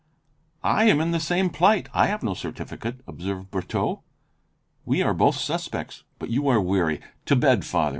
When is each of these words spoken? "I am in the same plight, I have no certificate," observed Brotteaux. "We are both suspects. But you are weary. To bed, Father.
"I 0.63 0.85
am 0.85 0.99
in 0.99 1.11
the 1.11 1.19
same 1.19 1.51
plight, 1.51 1.87
I 1.93 2.07
have 2.07 2.23
no 2.23 2.33
certificate," 2.33 3.01
observed 3.05 3.51
Brotteaux. 3.51 4.01
"We 4.83 5.03
are 5.03 5.13
both 5.13 5.35
suspects. 5.37 6.05
But 6.17 6.31
you 6.31 6.47
are 6.47 6.59
weary. 6.59 7.01
To 7.27 7.35
bed, 7.35 7.63
Father. 7.65 7.89